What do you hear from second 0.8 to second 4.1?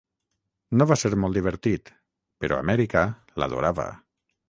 No va ser molt divertit, però Amèrica l'adorava